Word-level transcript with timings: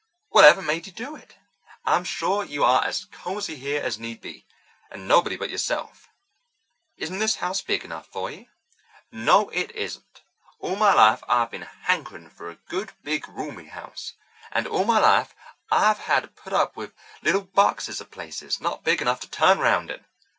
"Whatever 0.29 0.63
made 0.63 0.87
you 0.87 0.91
do 0.91 1.15
it? 1.15 1.35
I'm 1.85 2.03
sure 2.05 2.43
you 2.43 2.63
are 2.63 2.83
as 2.83 3.05
cosy 3.05 3.55
here 3.55 3.83
as 3.83 3.99
need 3.99 4.19
be, 4.19 4.47
and 4.89 5.07
nobody 5.07 5.35
but 5.37 5.51
yourself. 5.51 6.09
Isn't 6.97 7.19
this 7.19 7.35
house 7.35 7.61
big 7.61 7.85
enough 7.85 8.07
for 8.07 8.31
you?" 8.31 8.47
"No, 9.11 9.49
it 9.49 9.69
isn't. 9.75 10.23
All 10.57 10.75
my 10.75 10.91
life 10.95 11.23
I've 11.29 11.51
been 11.51 11.67
hankering 11.83 12.31
for 12.31 12.49
a 12.49 12.55
good, 12.55 12.93
big, 13.03 13.27
roomy 13.29 13.65
house, 13.67 14.15
and 14.51 14.65
all 14.65 14.85
my 14.85 14.97
life 14.97 15.35
I've 15.69 15.99
had 15.99 16.21
to 16.21 16.29
put 16.29 16.51
up 16.51 16.75
with 16.75 16.95
little 17.21 17.43
boxes 17.43 18.01
of 18.01 18.09
places, 18.09 18.59
not 18.59 18.83
big 18.83 19.03
enough 19.03 19.19
to 19.19 19.29
turn 19.29 19.59
round 19.59 19.91
in. 19.91 20.03